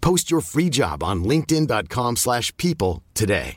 Post 0.00 0.30
your 0.30 0.40
free 0.40 0.70
job 0.70 1.02
on 1.02 1.24
linkedin.com/people 1.24 2.16
slash 2.16 2.52
people 2.56 3.02
today. 3.14 3.56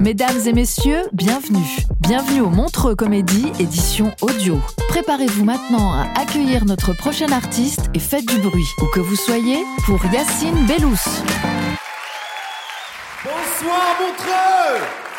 Mesdames 0.00 0.40
et 0.46 0.54
messieurs, 0.54 1.02
bienvenue. 1.12 1.58
Bienvenue 2.00 2.40
au 2.40 2.48
Montreux 2.48 2.94
Comédie, 2.94 3.52
édition 3.60 4.10
audio. 4.22 4.58
Préparez-vous 4.88 5.44
maintenant 5.44 5.92
à 5.92 6.06
accueillir 6.18 6.64
notre 6.64 6.94
prochain 6.94 7.30
artiste 7.32 7.90
et 7.92 7.98
faites 7.98 8.26
du 8.26 8.38
bruit, 8.38 8.66
où 8.80 8.86
que 8.86 9.00
vous 9.00 9.16
soyez, 9.16 9.58
pour 9.84 10.02
Yacine 10.06 10.66
Bellous. 10.66 10.96
Bonsoir 13.22 13.96
Montreux 14.00 15.09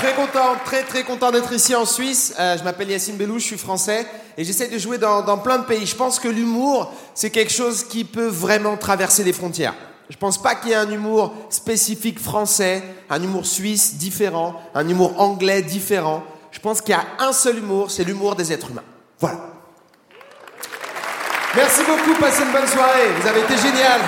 très 0.00 0.14
content, 0.14 0.56
très 0.64 0.82
très 0.82 1.04
content 1.04 1.30
d'être 1.30 1.52
ici 1.52 1.74
en 1.74 1.84
Suisse. 1.84 2.34
Euh, 2.38 2.56
je 2.56 2.64
m'appelle 2.64 2.90
Yacine 2.90 3.16
Bellou, 3.16 3.38
je 3.38 3.44
suis 3.44 3.58
français 3.58 4.06
et 4.38 4.44
j'essaie 4.44 4.68
de 4.68 4.78
jouer 4.78 4.96
dans, 4.96 5.20
dans 5.22 5.36
plein 5.36 5.58
de 5.58 5.64
pays. 5.64 5.84
Je 5.84 5.94
pense 5.94 6.18
que 6.18 6.28
l'humour, 6.28 6.90
c'est 7.14 7.28
quelque 7.28 7.52
chose 7.52 7.84
qui 7.84 8.04
peut 8.04 8.28
vraiment 8.28 8.78
traverser 8.78 9.24
les 9.24 9.34
frontières. 9.34 9.74
Je 10.08 10.16
pense 10.16 10.40
pas 10.40 10.54
qu'il 10.54 10.70
y 10.70 10.72
ait 10.72 10.76
un 10.76 10.90
humour 10.90 11.34
spécifique 11.50 12.18
français, 12.18 12.82
un 13.10 13.22
humour 13.22 13.44
suisse 13.44 13.96
différent, 13.96 14.60
un 14.74 14.88
humour 14.88 15.20
anglais 15.20 15.60
différent. 15.60 16.24
Je 16.50 16.60
pense 16.60 16.80
qu'il 16.80 16.94
y 16.94 16.98
a 16.98 17.04
un 17.18 17.32
seul 17.32 17.58
humour, 17.58 17.90
c'est 17.90 18.04
l'humour 18.04 18.36
des 18.36 18.52
êtres 18.52 18.70
humains. 18.70 18.82
Voilà. 19.18 19.38
Merci 21.54 21.82
beaucoup, 21.82 22.18
passez 22.18 22.42
une 22.42 22.52
bonne 22.52 22.66
soirée. 22.66 23.08
Vous 23.20 23.28
avez 23.28 23.40
été 23.40 23.56
génial. 23.56 24.00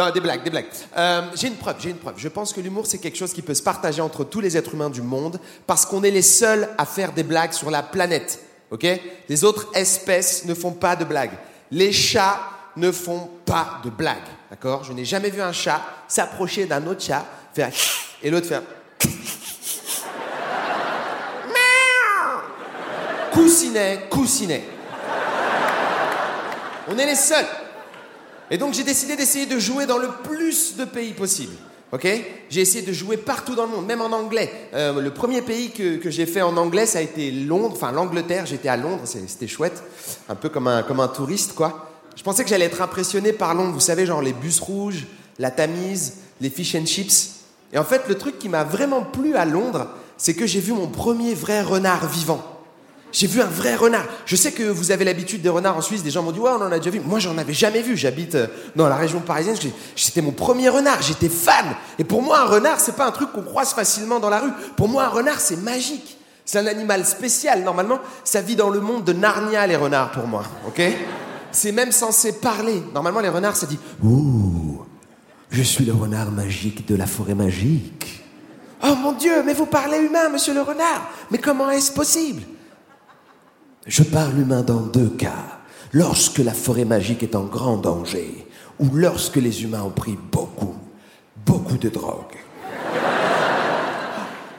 Non, 0.00 0.08
des 0.08 0.20
blagues, 0.20 0.42
des 0.42 0.48
blagues. 0.48 0.64
Euh, 0.96 1.20
j'ai 1.34 1.48
une 1.48 1.56
preuve, 1.56 1.76
j'ai 1.78 1.90
une 1.90 1.98
preuve. 1.98 2.14
Je 2.16 2.28
pense 2.28 2.54
que 2.54 2.60
l'humour, 2.62 2.86
c'est 2.86 2.96
quelque 2.96 3.18
chose 3.18 3.34
qui 3.34 3.42
peut 3.42 3.52
se 3.52 3.62
partager 3.62 4.00
entre 4.00 4.24
tous 4.24 4.40
les 4.40 4.56
êtres 4.56 4.72
humains 4.72 4.88
du 4.88 5.02
monde 5.02 5.38
parce 5.66 5.84
qu'on 5.84 6.02
est 6.02 6.10
les 6.10 6.22
seuls 6.22 6.70
à 6.78 6.86
faire 6.86 7.12
des 7.12 7.22
blagues 7.22 7.52
sur 7.52 7.70
la 7.70 7.82
planète. 7.82 8.42
Ok? 8.70 8.86
Les 9.28 9.44
autres 9.44 9.68
espèces 9.74 10.46
ne 10.46 10.54
font 10.54 10.72
pas 10.72 10.96
de 10.96 11.04
blagues. 11.04 11.36
Les 11.70 11.92
chats 11.92 12.40
ne 12.76 12.90
font 12.90 13.28
pas 13.44 13.82
de 13.84 13.90
blagues. 13.90 14.16
D'accord? 14.48 14.84
Je 14.84 14.94
n'ai 14.94 15.04
jamais 15.04 15.28
vu 15.28 15.42
un 15.42 15.52
chat 15.52 15.82
s'approcher 16.08 16.64
d'un 16.64 16.86
autre 16.86 17.02
chat, 17.02 17.26
faire 17.52 17.70
et 18.22 18.30
l'autre 18.30 18.46
faire. 18.46 18.62
Coussinet, 23.34 24.06
coussinet. 24.08 24.64
On 26.88 26.96
est 26.96 27.06
les 27.06 27.14
seuls. 27.14 27.46
Et 28.50 28.58
donc 28.58 28.74
j'ai 28.74 28.84
décidé 28.84 29.16
d'essayer 29.16 29.46
de 29.46 29.58
jouer 29.58 29.86
dans 29.86 29.98
le 29.98 30.08
plus 30.24 30.76
de 30.76 30.84
pays 30.84 31.12
possible. 31.12 31.52
Ok? 31.92 32.06
J'ai 32.50 32.60
essayé 32.60 32.84
de 32.84 32.92
jouer 32.92 33.16
partout 33.16 33.56
dans 33.56 33.66
le 33.66 33.72
monde, 33.72 33.86
même 33.86 34.00
en 34.00 34.12
anglais. 34.12 34.50
Euh, 34.74 35.00
le 35.00 35.12
premier 35.12 35.42
pays 35.42 35.70
que, 35.70 35.96
que 35.96 36.10
j'ai 36.10 36.26
fait 36.26 36.42
en 36.42 36.56
anglais, 36.56 36.86
ça 36.86 36.98
a 36.98 37.02
été 37.02 37.32
Londres, 37.32 37.72
enfin 37.72 37.90
l'Angleterre. 37.90 38.46
J'étais 38.46 38.68
à 38.68 38.76
Londres, 38.76 39.02
c'était 39.04 39.48
chouette, 39.48 39.82
un 40.28 40.36
peu 40.36 40.48
comme 40.48 40.68
un, 40.68 40.82
comme 40.82 41.00
un 41.00 41.08
touriste, 41.08 41.54
quoi. 41.54 41.90
Je 42.16 42.22
pensais 42.22 42.44
que 42.44 42.50
j'allais 42.50 42.66
être 42.66 42.82
impressionné 42.82 43.32
par 43.32 43.54
Londres, 43.54 43.72
vous 43.72 43.80
savez, 43.80 44.06
genre 44.06 44.22
les 44.22 44.32
bus 44.32 44.60
rouges, 44.60 45.06
la 45.38 45.50
Tamise, 45.50 46.18
les 46.40 46.50
fish 46.50 46.74
and 46.74 46.86
chips. 46.86 47.40
Et 47.72 47.78
en 47.78 47.84
fait, 47.84 48.02
le 48.08 48.16
truc 48.16 48.38
qui 48.38 48.48
m'a 48.48 48.64
vraiment 48.64 49.02
plu 49.02 49.34
à 49.34 49.44
Londres, 49.44 49.88
c'est 50.16 50.34
que 50.34 50.46
j'ai 50.46 50.60
vu 50.60 50.72
mon 50.72 50.88
premier 50.88 51.34
vrai 51.34 51.62
renard 51.62 52.08
vivant. 52.08 52.44
J'ai 53.12 53.26
vu 53.26 53.40
un 53.40 53.46
vrai 53.46 53.74
renard. 53.74 54.04
Je 54.24 54.36
sais 54.36 54.52
que 54.52 54.62
vous 54.62 54.92
avez 54.92 55.04
l'habitude 55.04 55.42
des 55.42 55.48
renards 55.48 55.76
en 55.76 55.80
Suisse. 55.80 56.02
Des 56.02 56.10
gens 56.10 56.22
m'ont 56.22 56.32
dit 56.32 56.38
ouais, 56.38 56.50
on 56.50 56.62
en 56.62 56.72
a 56.72 56.78
déjà 56.78 56.90
vu. 56.90 57.00
Moi, 57.00 57.18
j'en 57.18 57.36
avais 57.38 57.52
jamais 57.52 57.82
vu. 57.82 57.96
J'habite 57.96 58.34
euh, 58.36 58.46
dans 58.76 58.88
la 58.88 58.96
région 58.96 59.20
parisienne. 59.20 59.56
C'était 59.96 60.22
mon 60.22 60.30
premier 60.32 60.68
renard. 60.68 61.02
J'étais 61.02 61.28
fan. 61.28 61.66
Et 61.98 62.04
pour 62.04 62.22
moi, 62.22 62.40
un 62.40 62.46
renard, 62.46 62.80
c'est 62.80 62.96
pas 62.96 63.06
un 63.06 63.10
truc 63.10 63.32
qu'on 63.32 63.42
croise 63.42 63.72
facilement 63.72 64.20
dans 64.20 64.30
la 64.30 64.40
rue. 64.40 64.52
Pour 64.76 64.88
moi, 64.88 65.04
un 65.04 65.08
renard, 65.08 65.40
c'est 65.40 65.56
magique. 65.56 66.18
C'est 66.44 66.58
un 66.58 66.66
animal 66.66 67.04
spécial. 67.04 67.62
Normalement, 67.62 67.98
ça 68.24 68.40
vit 68.40 68.56
dans 68.56 68.70
le 68.70 68.80
monde 68.80 69.04
de 69.04 69.12
Narnia, 69.12 69.66
les 69.66 69.76
renards, 69.76 70.12
pour 70.12 70.26
moi. 70.26 70.44
Ok? 70.66 70.82
C'est 71.52 71.72
même 71.72 71.92
censé 71.92 72.32
parler. 72.32 72.82
Normalement, 72.94 73.20
les 73.20 73.28
renards, 73.28 73.56
ça 73.56 73.66
dit 73.66 73.78
ouh, 74.02 74.84
je 75.50 75.62
suis 75.62 75.84
le 75.84 75.92
renard 75.92 76.30
magique 76.30 76.86
de 76.86 76.94
la 76.94 77.06
forêt 77.06 77.34
magique. 77.34 78.22
Oh 78.82 78.94
mon 78.94 79.12
Dieu, 79.12 79.42
mais 79.44 79.52
vous 79.52 79.66
parlez 79.66 79.98
humain, 79.98 80.28
monsieur 80.28 80.54
le 80.54 80.62
renard. 80.62 81.10
Mais 81.30 81.38
comment 81.38 81.70
est-ce 81.70 81.92
possible? 81.92 82.42
Je 83.86 84.02
parle 84.02 84.38
humain 84.38 84.62
dans 84.62 84.80
deux 84.80 85.08
cas. 85.08 85.60
Lorsque 85.92 86.38
la 86.38 86.52
forêt 86.54 86.84
magique 86.84 87.22
est 87.22 87.34
en 87.34 87.44
grand 87.44 87.76
danger, 87.76 88.46
ou 88.78 88.86
lorsque 88.94 89.36
les 89.36 89.64
humains 89.64 89.82
ont 89.82 89.90
pris 89.90 90.16
beaucoup, 90.30 90.76
beaucoup 91.44 91.76
de 91.76 91.88
drogue. 91.88 92.36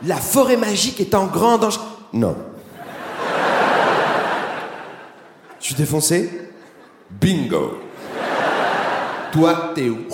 La 0.04 0.18
forêt 0.18 0.58
magique 0.58 1.00
est 1.00 1.16
en 1.16 1.28
grand 1.28 1.58
danger. 1.58 1.80
Non. 2.14 2.36
Je 5.60 5.66
suis 5.68 5.76
défoncé 5.76 6.50
Bingo. 7.10 7.78
Toi, 9.32 9.72
t'es 9.76 9.90
waouh 9.90 10.10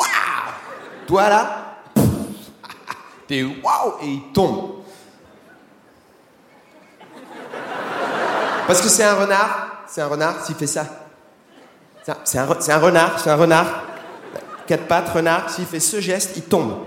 Toi 1.08 1.30
là, 1.30 1.78
t'es 3.28 3.44
waouh 3.44 3.94
et 4.04 4.08
il 4.08 4.22
tombe. 4.34 4.78
Parce 8.68 8.82
que 8.82 8.90
c'est 8.90 9.04
un 9.04 9.16
renard, 9.16 9.84
c'est 9.88 10.02
un 10.02 10.08
renard 10.08 10.46
s'il 10.46 10.56
fait 10.56 10.68
ça. 10.68 10.86
C'est 12.24 12.38
un- 12.38 12.78
renard, 12.78 13.20
c'est 13.20 13.30
un 13.30 13.36
renard. 13.36 13.84
Quatre 14.68 14.86
pattes, 14.88 15.10
renard, 15.10 15.50
s'il 15.50 15.66
fait 15.66 15.80
ce 15.80 16.00
geste, 16.02 16.32
il 16.36 16.44
tombe. 16.44 16.78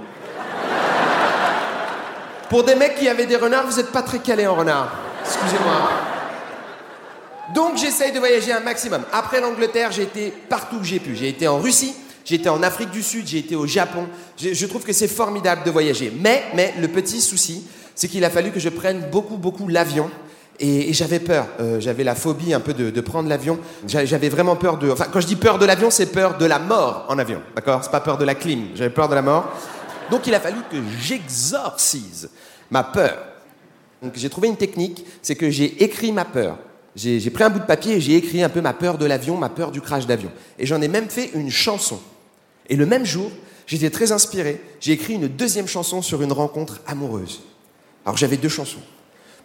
Pour 2.49 2.65
des 2.65 2.75
mecs 2.75 2.97
qui 2.97 3.09
avaient 3.09 3.27
des 3.27 3.37
renards, 3.37 3.67
vous 3.67 3.77
n'êtes 3.77 3.93
pas 3.93 4.03
très 4.03 4.19
calés 4.19 4.47
en 4.47 4.55
renard. 4.55 4.93
Excusez-moi. 5.25 5.91
Donc 7.55 7.77
j'essaye 7.77 8.13
de 8.13 8.19
voyager 8.19 8.53
un 8.53 8.61
maximum. 8.61 9.03
Après 9.13 9.41
l'Angleterre, 9.41 9.93
j'ai 9.93 10.03
été 10.03 10.31
partout 10.49 10.77
où 10.81 10.85
j'ai 10.85 11.01
pu. 11.01 11.15
J'ai 11.17 11.29
été 11.29 11.49
en 11.49 11.59
Russie, 11.59 11.95
j'ai 12.25 12.37
été 12.37 12.49
en 12.49 12.63
Afrique 12.63 12.91
du 12.91 13.03
Sud, 13.03 13.27
j'ai 13.27 13.39
été 13.39 13.57
au 13.57 13.67
Japon. 13.67 14.07
Je, 14.39 14.53
je 14.53 14.67
trouve 14.67 14.85
que 14.85 14.93
c'est 14.93 15.09
formidable 15.09 15.63
de 15.65 15.71
voyager. 15.71 16.13
Mais, 16.21 16.45
mais 16.55 16.75
le 16.79 16.89
petit 16.89 17.21
souci, 17.21 17.67
c'est 17.95 18.09
qu'il 18.09 18.25
a 18.25 18.31
fallu 18.31 18.51
que 18.51 18.61
je 18.61 18.69
prenne 18.69 19.09
beaucoup, 19.11 19.37
beaucoup 19.37 19.69
l'avion. 19.69 20.11
Et, 20.63 20.93
j'avais 20.93 21.21
peur. 21.21 21.47
Euh, 21.59 21.81
j'avais 21.81 22.05
la 22.05 22.15
phobie 22.15 22.53
un 22.53 22.61
peu 22.61 22.75
de, 22.75 22.91
de 22.91 23.01
prendre 23.01 23.29
l'avion. 23.29 23.59
J'a- 23.89 24.05
J'avais 24.05 24.29
vraiment 24.29 24.57
peur 24.57 24.77
de. 24.79 24.91
Enfin, 24.91 25.07
quand 25.11 25.21
je 25.21 25.27
dis 25.27 25.37
peur 25.37 25.59
de 25.59 25.65
l'avion, 25.65 25.91
c'est 25.91 26.07
peur 26.13 26.37
de 26.37 26.45
la 26.45 26.59
mort 26.59 27.07
en 27.09 27.19
avion. 27.19 27.41
D'accord? 27.57 27.81
C'est 27.83 27.91
pas 27.91 28.01
peur 28.01 28.19
de 28.19 28.25
la 28.25 28.35
clim. 28.35 28.67
J'avais 28.75 28.91
peur 28.91 29.09
de 29.09 29.15
la 29.15 29.23
mort. 29.23 29.51
Donc 30.11 30.27
il 30.27 30.35
a 30.35 30.41
fallu 30.41 30.59
que 30.71 30.77
j'exorcise 31.01 32.31
ma 32.71 32.83
peur. 32.85 33.17
Donc 34.03 34.13
j'ai 34.17 34.29
trouvé 34.29 34.49
une 34.49 34.57
technique, 34.57 35.05
c'est 35.23 35.35
que 35.37 35.51
j'ai 35.51 35.83
écrit 35.83 36.13
ma 36.13 36.25
peur. 36.25 36.59
J'ai 36.97 37.31
pris 37.31 37.45
un 37.45 37.51
bout 37.51 37.61
de 37.61 37.65
papier 37.65 37.95
et 37.97 38.01
j'ai 38.01 38.17
écrit 38.17 38.43
un 38.43 38.49
peu 38.49 38.61
ma 38.61 38.73
peur 38.73 38.99
de 38.99 39.07
l'avion, 39.07 39.37
ma 39.37 39.49
peur 39.49 39.71
du 39.71 39.81
crash 39.81 40.07
d'avion. 40.07 40.31
Et 40.59 40.67
j'en 40.67 40.81
ai 40.83 40.89
même 40.89 41.09
fait 41.09 41.31
une 41.35 41.51
chanson. 41.51 42.01
Et 42.69 42.77
le 42.77 42.85
même 42.85 43.07
jour, 43.07 43.31
j'étais 43.67 43.91
très 43.91 44.11
inspiré, 44.13 44.61
j'ai 44.81 44.93
écrit 44.93 45.15
une 45.15 45.29
deuxième 45.29 45.69
chanson 45.69 46.03
sur 46.03 46.21
une 46.23 46.33
rencontre 46.33 46.81
amoureuse. 46.87 47.43
Alors 48.05 48.17
j'avais 48.17 48.37
deux 48.37 48.49
chansons. 48.49 48.81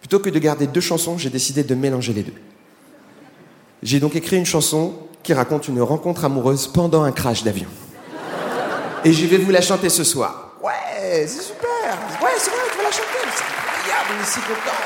Plutôt 0.06 0.22
que 0.22 0.30
de 0.30 0.38
garder 0.38 0.68
deux 0.68 0.80
chansons, 0.80 1.18
j'ai 1.18 1.30
décidé 1.30 1.64
de 1.64 1.74
mélanger 1.74 2.12
les 2.12 2.22
deux. 2.22 2.32
J'ai 3.82 3.98
donc 3.98 4.14
écrit 4.14 4.36
une 4.36 4.46
chanson 4.46 4.94
qui 5.24 5.34
raconte 5.34 5.66
une 5.66 5.82
rencontre 5.82 6.24
amoureuse 6.24 6.68
pendant 6.68 7.02
un 7.02 7.10
crash 7.10 7.42
d'avion. 7.42 7.66
Et 9.04 9.12
je 9.12 9.26
vais 9.26 9.38
vous 9.38 9.50
la 9.50 9.60
chanter 9.60 9.88
ce 9.88 10.04
soir. 10.04 10.52
Ouais, 10.62 11.26
c'est 11.26 11.42
super. 11.42 11.98
Ouais, 12.22 12.30
c'est 12.38 12.50
vrai, 12.50 12.60
tu 12.70 12.76
vas 12.78 12.84
la 12.84 12.90
chanter. 12.92 13.18
C'est 13.34 13.42
incroyable, 13.42 14.10
on 14.16 14.22
est 14.22 14.26
si 14.26 14.38
content. 14.42 14.76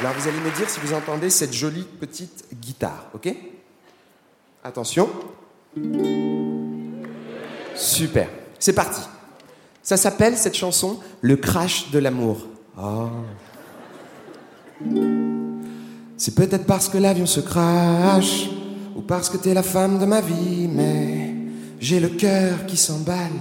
Alors 0.00 0.12
vous 0.14 0.26
allez 0.26 0.40
me 0.40 0.50
dire 0.56 0.68
si 0.68 0.80
vous 0.80 0.92
entendez 0.92 1.30
cette 1.30 1.52
jolie 1.52 1.86
petite 2.00 2.46
guitare, 2.52 3.06
ok? 3.14 3.32
Attention. 4.64 5.08
Super. 7.74 8.28
C'est 8.60 8.72
parti. 8.72 9.00
Ça 9.82 9.96
s'appelle 9.96 10.36
cette 10.36 10.54
chanson 10.54 11.00
Le 11.20 11.34
crash 11.34 11.90
de 11.90 11.98
l'amour. 11.98 12.46
Oh. 12.80 13.08
C'est 16.16 16.36
peut-être 16.36 16.64
parce 16.64 16.88
que 16.88 16.96
l'avion 16.98 17.26
se 17.26 17.40
crache 17.40 18.50
ou 18.94 19.00
parce 19.00 19.28
que 19.28 19.36
t'es 19.36 19.52
la 19.52 19.64
femme 19.64 19.98
de 19.98 20.04
ma 20.04 20.20
vie, 20.20 20.68
mais 20.68 21.34
j'ai 21.80 21.98
le 21.98 22.10
cœur 22.10 22.64
qui 22.66 22.76
s'emballe. 22.76 23.32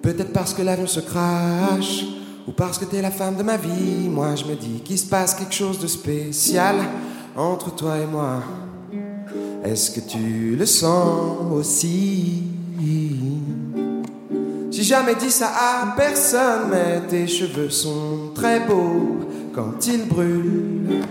Peut-être 0.00 0.32
parce 0.32 0.54
que 0.54 0.62
l'avion 0.62 0.86
se 0.86 1.00
crache 1.00 2.04
ou 2.48 2.52
parce 2.52 2.78
que 2.78 2.86
t'es 2.86 3.02
la 3.02 3.10
femme 3.10 3.36
de 3.36 3.42
ma 3.42 3.58
vie. 3.58 4.08
Moi, 4.08 4.34
je 4.34 4.44
me 4.46 4.54
dis 4.54 4.80
qu'il 4.82 4.98
se 4.98 5.06
passe 5.06 5.34
quelque 5.34 5.54
chose 5.54 5.78
de 5.78 5.86
spécial 5.86 6.76
entre 7.36 7.74
toi 7.74 7.98
et 7.98 8.06
moi. 8.06 8.42
Est-ce 9.64 9.90
que 9.90 10.00
tu 10.00 10.56
le 10.56 10.66
sens 10.66 11.52
aussi? 11.52 12.44
J'ai 14.70 14.82
jamais 14.82 15.14
dit 15.14 15.30
ça 15.30 15.48
à 15.48 15.96
personne, 15.96 16.68
mais 16.70 17.00
tes 17.08 17.26
cheveux 17.26 17.70
sont 17.70 18.30
très 18.34 18.60
beaux 18.60 19.20
quand 19.54 19.86
ils 19.86 20.06
brûlent. 20.06 21.02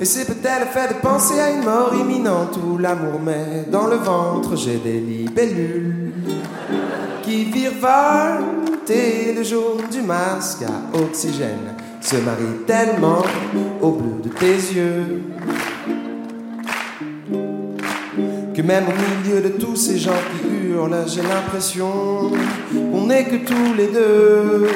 Et 0.00 0.04
c'est 0.06 0.24
peut-être 0.24 0.60
le 0.60 0.66
fait 0.66 0.88
de 0.88 1.00
penser 1.00 1.38
à 1.38 1.50
une 1.50 1.62
mort 1.62 1.94
imminente 1.94 2.58
où 2.66 2.78
l'amour 2.78 3.20
met 3.20 3.66
dans 3.70 3.86
le 3.86 3.96
ventre, 3.96 4.56
j'ai 4.56 4.78
des 4.78 4.98
libellules 4.98 6.12
qui 7.22 7.44
virevoltent 7.44 8.88
et 8.88 9.34
le 9.34 9.42
jour 9.44 9.76
du 9.92 10.00
masque 10.00 10.62
à 10.62 10.96
oxygène 10.96 11.76
se 12.00 12.16
marie 12.16 12.64
tellement 12.66 13.22
au 13.80 13.92
bleu 13.92 14.22
de 14.22 14.28
tes 14.30 14.54
yeux 14.54 15.22
que 18.54 18.62
même 18.62 18.84
au 18.88 19.28
milieu 19.28 19.40
de 19.40 19.48
tous 19.48 19.76
ces 19.76 19.98
gens 19.98 20.20
qui 20.40 20.68
hurlent, 20.68 21.04
j'ai 21.06 21.22
l'impression 21.22 22.30
qu'on 22.72 23.06
n'est 23.06 23.24
que 23.24 23.36
tous 23.46 23.74
les 23.76 23.88
deux, 23.88 24.68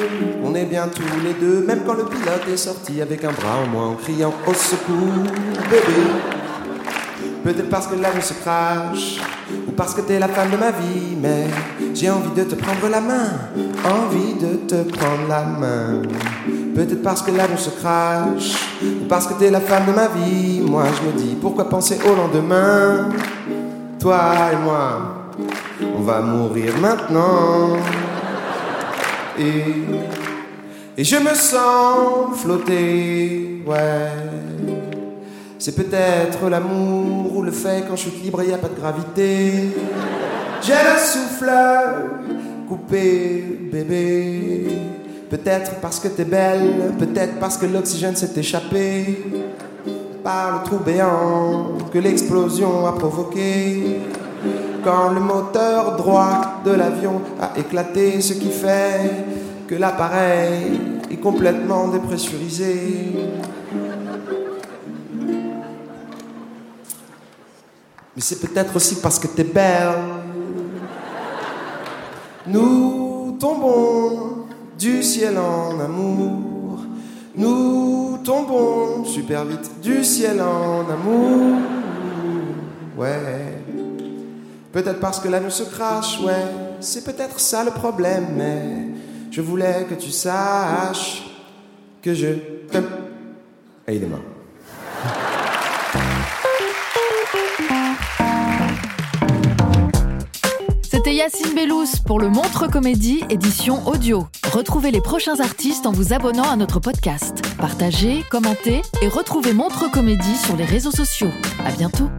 on 0.43 0.55
est 0.55 0.65
bien 0.65 0.87
tous 0.87 1.03
les 1.23 1.33
deux, 1.33 1.65
même 1.65 1.81
quand 1.85 1.93
le 1.93 2.05
pilote 2.05 2.47
est 2.51 2.57
sorti 2.57 3.01
avec 3.01 3.23
un 3.23 3.31
bras 3.31 3.57
en 3.63 3.67
moins 3.67 3.87
en 3.89 3.95
criant 3.95 4.33
au 4.47 4.53
secours, 4.53 5.23
bébé. 5.69 6.01
Peut-être 7.43 7.69
parce 7.69 7.87
que 7.87 7.95
l'avion 7.95 8.21
se 8.21 8.33
crache, 8.33 9.19
ou 9.67 9.71
parce 9.71 9.93
que 9.93 10.01
t'es 10.01 10.17
la 10.19 10.29
femme 10.29 10.49
de 10.49 10.57
ma 10.57 10.71
vie, 10.71 11.15
mais 11.21 11.45
j'ai 11.95 12.09
envie 12.09 12.31
de 12.35 12.43
te 12.43 12.55
prendre 12.55 12.89
la 12.89 12.99
main, 12.99 13.31
envie 13.85 14.33
de 14.33 14.57
te 14.67 14.83
prendre 14.83 15.27
la 15.29 15.43
main. 15.43 16.01
Peut-être 16.75 17.01
parce 17.01 17.21
que 17.21 17.31
l'avion 17.31 17.57
se 17.57 17.69
crache, 17.69 18.51
ou 18.83 19.05
parce 19.07 19.27
que 19.27 19.33
t'es 19.35 19.49
la 19.49 19.61
femme 19.61 19.85
de 19.87 19.93
ma 19.93 20.07
vie, 20.09 20.59
moi 20.61 20.83
je 20.93 21.07
me 21.07 21.13
dis 21.13 21.35
pourquoi 21.41 21.69
penser 21.69 21.97
au 22.05 22.15
lendemain? 22.15 23.09
Toi 23.97 24.33
et 24.51 24.57
moi, 24.57 25.31
on 25.97 26.01
va 26.01 26.19
mourir 26.21 26.73
maintenant. 26.81 27.77
Et, 29.39 29.63
et 30.97 31.03
je 31.03 31.15
me 31.15 31.33
sens 31.33 32.37
flotter, 32.41 33.63
ouais. 33.65 34.11
C'est 35.57 35.75
peut-être 35.75 36.49
l'amour 36.49 37.37
ou 37.37 37.41
le 37.41 37.51
fait 37.51 37.87
qu'en 37.87 37.95
chute 37.95 38.21
libre 38.21 38.41
il 38.43 38.49
n'y 38.49 38.53
a 38.53 38.57
pas 38.57 38.67
de 38.67 38.79
gravité. 38.79 39.71
J'ai 40.65 40.73
le 40.73 40.97
souffle 40.97 41.51
coupé, 42.67 43.69
bébé. 43.71 44.65
Peut-être 45.29 45.75
parce 45.75 45.99
que 45.99 46.07
t'es 46.07 46.25
belle, 46.25 46.91
peut-être 46.97 47.39
parce 47.39 47.55
que 47.57 47.67
l'oxygène 47.67 48.15
s'est 48.15 48.31
échappé 48.35 49.25
par 50.23 50.53
le 50.53 50.65
trou 50.65 50.77
béant 50.77 51.77
que 51.93 51.99
l'explosion 51.99 52.87
a 52.87 52.93
provoqué. 52.93 53.99
Quand 54.83 55.11
le 55.11 55.19
moteur 55.19 55.97
droit 55.97 56.61
de 56.65 56.71
l'avion 56.71 57.21
a 57.39 57.51
éclaté, 57.59 58.19
ce 58.19 58.33
qui 58.33 58.49
fait 58.49 59.11
que 59.67 59.75
l'appareil 59.75 60.81
est 61.11 61.17
complètement 61.17 61.89
dépressurisé. 61.89 63.13
Mais 68.15 68.21
c'est 68.21 68.39
peut-être 68.39 68.75
aussi 68.75 68.95
parce 68.95 69.19
que 69.19 69.27
t'es 69.27 69.43
belle. 69.43 70.14
Nous 72.47 73.37
tombons 73.39 74.45
du 74.77 75.01
ciel 75.01 75.37
en 75.37 75.79
amour. 75.79 76.79
Nous 77.35 78.19
tombons 78.23 79.03
super 79.05 79.45
vite 79.45 79.81
du 79.81 80.03
ciel 80.03 80.41
en 80.41 80.89
amour. 80.89 81.59
Ouais. 82.97 83.63
Peut-être 84.71 84.99
parce 84.99 85.19
que 85.19 85.27
l'avion 85.27 85.49
se 85.49 85.63
crache, 85.63 86.19
ouais. 86.21 86.45
C'est 86.79 87.03
peut-être 87.03 87.39
ça 87.39 87.63
le 87.63 87.71
problème, 87.71 88.27
mais 88.35 88.89
je 89.31 89.41
voulais 89.41 89.85
que 89.89 89.95
tu 89.95 90.11
saches 90.11 91.23
que 92.01 92.13
je 92.13 92.27
t'aime. 92.69 92.87
Et 93.87 93.95
il 93.95 94.03
est 94.03 94.07
mort. 94.07 94.34
Yacine 101.15 101.55
Bellous 101.55 102.03
pour 102.05 102.19
le 102.19 102.27
Montre 102.27 102.67
Comédie 102.67 103.23
édition 103.29 103.87
audio. 103.87 104.27
Retrouvez 104.51 104.91
les 104.91 104.99
prochains 104.99 105.39
artistes 105.39 105.85
en 105.85 105.93
vous 105.93 106.11
abonnant 106.11 106.43
à 106.43 106.57
notre 106.57 106.81
podcast. 106.81 107.41
Partagez, 107.57 108.25
commentez 108.29 108.81
et 109.01 109.07
retrouvez 109.07 109.53
Montre 109.53 109.89
Comédie 109.89 110.35
sur 110.35 110.57
les 110.57 110.65
réseaux 110.65 110.91
sociaux. 110.91 111.29
À 111.65 111.71
bientôt. 111.71 112.09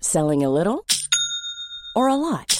Selling 0.00 0.42
a 0.42 0.48
little 0.48 0.80
or 1.94 2.08
a 2.08 2.16
lot? 2.16 2.59